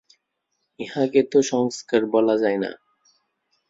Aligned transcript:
ইহাকে 0.79 1.21
তো 1.31 1.39
সংস্কার 1.51 2.01
বলা 2.05 2.35
যায় 2.37 2.57
না। 2.57 2.71